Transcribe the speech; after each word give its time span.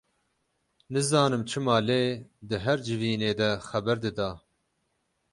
Nizanim 0.93 1.43
çima 1.49 1.77
lê 1.87 2.03
di 2.47 2.57
her 2.65 2.79
civînê 2.85 3.31
de 3.39 3.49
xeber 3.67 3.97
dida. 4.03 4.29